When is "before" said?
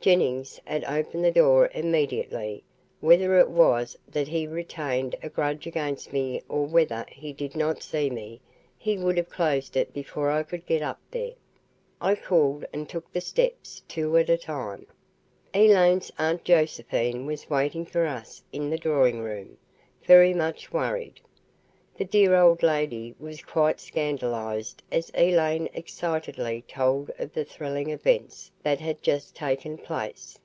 9.92-10.30